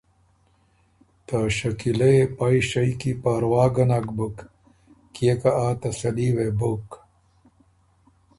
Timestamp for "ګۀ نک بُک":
3.73-4.37